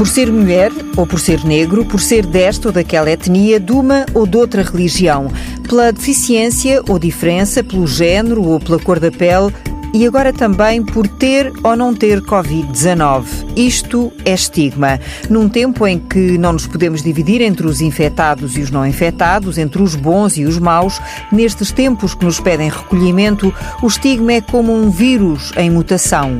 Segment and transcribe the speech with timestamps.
[0.00, 4.06] Por ser mulher ou por ser negro, por ser desta ou daquela etnia, de uma
[4.14, 5.30] ou de outra religião,
[5.68, 9.52] pela deficiência ou diferença, pelo género ou pela cor da pele,
[9.92, 13.24] e agora também por ter ou não ter Covid-19.
[13.54, 14.98] Isto é estigma.
[15.28, 19.58] Num tempo em que não nos podemos dividir entre os infectados e os não infectados,
[19.58, 20.98] entre os bons e os maus,
[21.30, 26.38] nestes tempos que nos pedem recolhimento, o estigma é como um vírus em mutação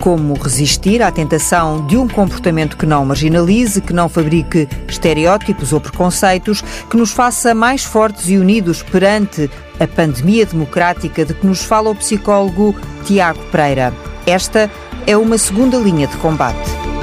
[0.00, 5.80] como resistir à tentação de um comportamento que não marginalize, que não fabrique estereótipos ou
[5.80, 11.62] preconceitos, que nos faça mais fortes e unidos perante a pandemia democrática de que nos
[11.62, 12.74] fala o psicólogo
[13.04, 13.92] Tiago Pereira.
[14.26, 14.70] Esta
[15.06, 16.97] é uma segunda linha de combate.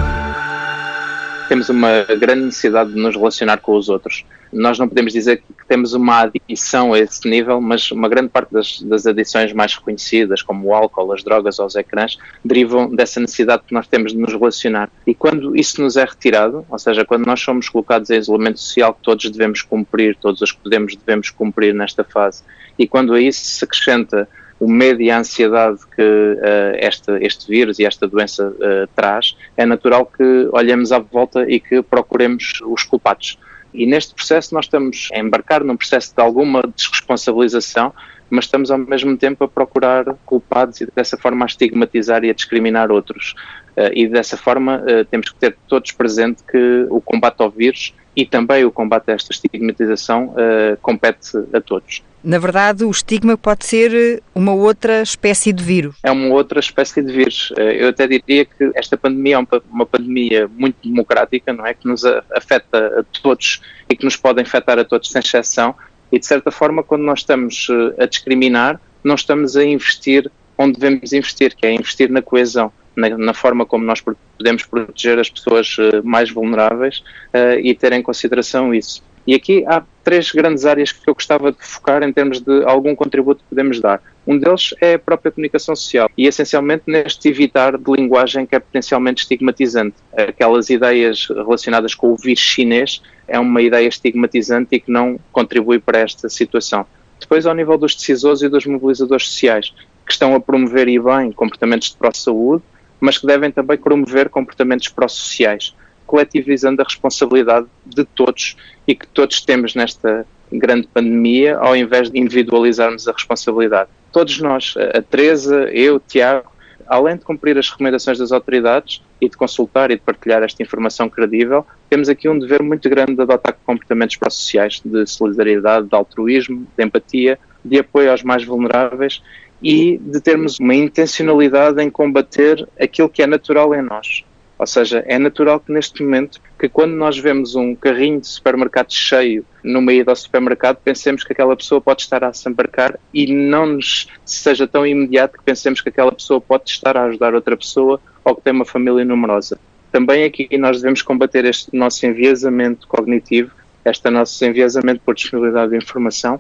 [1.56, 4.26] Temos uma grande necessidade de nos relacionar com os outros.
[4.52, 8.52] Nós não podemos dizer que temos uma adição a esse nível, mas uma grande parte
[8.52, 13.22] das, das adições mais reconhecidas, como o álcool, as drogas ou os ecrãs, derivam dessa
[13.22, 14.90] necessidade que nós temos de nos relacionar.
[15.08, 18.94] E quando isso nos é retirado, ou seja, quando nós somos colocados em isolamento social
[18.94, 22.44] que todos devemos cumprir, todos os que podemos devemos cumprir nesta fase,
[22.78, 24.28] e quando a isso se acrescenta
[24.60, 29.36] o medo e a ansiedade que uh, este, este vírus e esta doença uh, traz,
[29.58, 33.38] é natural que olhemos à volta e que procuremos os culpados.
[33.74, 37.94] E neste processo nós estamos a embarcar num processo de alguma desresponsabilização,
[38.30, 42.34] mas estamos ao mesmo tempo a procurar culpados e dessa forma a estigmatizar e a
[42.34, 43.36] discriminar outros.
[43.78, 44.82] Uh, e dessa forma
[45.12, 49.14] temos que ter todos presente que o combate ao vírus e também o combate a
[49.14, 50.34] esta estigmatização
[50.82, 52.02] compete a todos.
[52.26, 55.96] Na verdade, o estigma pode ser eh, uma outra espécie de vírus.
[56.02, 57.54] É uma outra espécie de vírus.
[57.56, 61.76] Eh, eu até diria que esta pandemia é uma pandemia muito democrática, não é?
[61.76, 62.04] Que nos
[62.36, 65.76] afeta a todos e que nos pode afetar a todos sem exceção.
[66.12, 70.80] E, de certa forma, quando nós estamos eh, a discriminar, não estamos a investir onde
[70.80, 72.74] devemos investir, que é investir na coesão.
[72.96, 77.00] Na, na, forma como nós podemos proteger as pessoas uh, mais vulneráveis
[77.34, 79.04] uh, e ter em consideração isso.
[79.28, 82.96] E aqui há três grandes áreas que eu gostava de focar em termos de algum
[82.96, 84.00] contributo que podemos dar.
[84.28, 88.60] Um deles é a própria comunicação social e, essencialmente, neste evitar de linguagem que é
[88.60, 89.96] potencialmente estigmatizante.
[90.16, 95.80] Aquelas ideias relacionadas com o vírus chinês é uma ideia estigmatizante e que não contribui
[95.80, 96.86] para esta situação.
[97.20, 99.74] Depois, ao nível dos decisores e dos mobilizadores sociais,
[100.06, 102.64] que estão a promover e bem comportamentos de pró-saúde,
[103.06, 105.76] mas que devem também promover comportamentos pró-sociais
[106.08, 108.56] coletivizando a responsabilidade de todos
[108.88, 113.90] e que todos temos nesta grande pandemia, ao invés de individualizarmos a responsabilidade.
[114.12, 116.52] Todos nós, a Teresa, eu, Tiago,
[116.88, 121.10] além de cumprir as recomendações das autoridades e de consultar e de partilhar esta informação
[121.10, 126.68] credível, temos aqui um dever muito grande de adotar comportamentos pró-sociais, de solidariedade, de altruísmo,
[126.78, 129.24] de empatia, de apoio aos mais vulneráveis
[129.66, 134.24] e de termos uma intencionalidade em combater aquilo que é natural em nós,
[134.60, 138.94] ou seja, é natural que neste momento, que quando nós vemos um carrinho de supermercado
[138.94, 143.34] cheio numa ida ao supermercado, pensemos que aquela pessoa pode estar a se embarcar e
[143.34, 147.58] não nos seja tão imediato que pensemos que aquela pessoa pode estar a ajudar outra
[147.58, 149.58] pessoa ou que tem uma família numerosa.
[149.92, 153.52] Também aqui nós devemos combater este nosso enviesamento cognitivo,
[153.84, 156.40] este nosso enviesamento por disponibilidade de informação,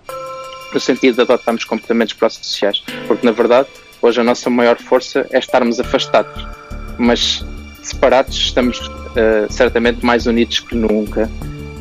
[0.75, 3.69] no sentido de adotarmos comportamentos pró-sociais, porque na verdade
[4.01, 6.45] hoje a nossa maior força é estarmos afastados,
[6.97, 7.43] mas
[7.81, 11.29] separados, estamos uh, certamente mais unidos que nunca.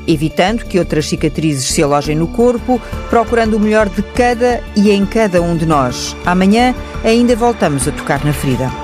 [0.06, 5.05] Evitando que outras cicatrizes se alojem no corpo, procurando o melhor de cada e em
[5.06, 6.15] cada um de nós.
[6.25, 8.84] Amanhã ainda voltamos a tocar na ferida.